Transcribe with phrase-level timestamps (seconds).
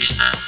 [0.00, 0.39] Pakistan.